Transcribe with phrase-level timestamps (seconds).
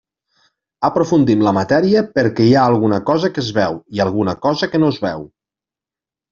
[0.87, 4.85] Aprofundim la matèria, perquè hi ha alguna cosa que es veu i alguna cosa que
[4.85, 5.31] no es veu.